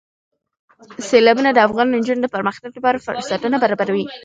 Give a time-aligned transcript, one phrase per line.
[1.07, 4.05] سیلابونه د افغان نجونو د پرمختګ لپاره فرصتونه برابروي.